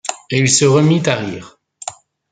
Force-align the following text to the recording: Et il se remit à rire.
Et 0.31 0.39
il 0.39 0.49
se 0.49 0.65
remit 0.65 1.07
à 1.07 1.13
rire. 1.15 1.59